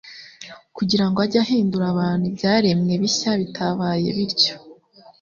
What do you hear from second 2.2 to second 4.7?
ibyaremwe bishya bitabaye bityo,